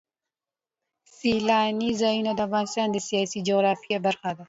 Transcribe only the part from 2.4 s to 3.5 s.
افغانستان د سیاسي